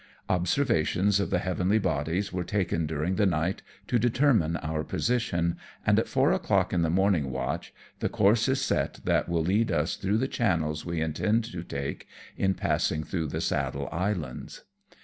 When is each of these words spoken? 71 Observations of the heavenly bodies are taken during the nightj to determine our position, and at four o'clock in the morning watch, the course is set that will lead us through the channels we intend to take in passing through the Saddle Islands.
71 0.25 0.41
Observations 0.41 1.19
of 1.19 1.29
the 1.29 1.37
heavenly 1.37 1.77
bodies 1.77 2.33
are 2.33 2.43
taken 2.43 2.87
during 2.87 3.17
the 3.17 3.27
nightj 3.27 3.59
to 3.85 3.99
determine 3.99 4.57
our 4.63 4.83
position, 4.83 5.57
and 5.85 5.99
at 5.99 6.07
four 6.07 6.31
o'clock 6.31 6.73
in 6.73 6.81
the 6.81 6.89
morning 6.89 7.29
watch, 7.29 7.71
the 7.99 8.09
course 8.09 8.47
is 8.47 8.59
set 8.59 8.95
that 9.03 9.29
will 9.29 9.43
lead 9.43 9.71
us 9.71 9.95
through 9.97 10.17
the 10.17 10.27
channels 10.27 10.83
we 10.83 10.99
intend 11.01 11.43
to 11.43 11.61
take 11.61 12.07
in 12.35 12.55
passing 12.55 13.03
through 13.03 13.27
the 13.27 13.41
Saddle 13.41 13.87
Islands. 13.91 14.63